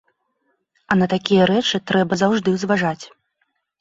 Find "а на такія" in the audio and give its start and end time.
0.95-1.43